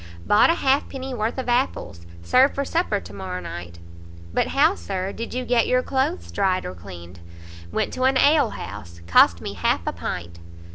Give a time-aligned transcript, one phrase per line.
[0.25, 2.07] "Bought a halfpenny worth of apples.
[2.23, 3.77] Serve for supper to morrow night."
[4.33, 7.19] "But how, Sir, did you get your cloaths dried, or cleaned?"
[7.71, 10.39] "Went to an alehouse; cost me half a pint."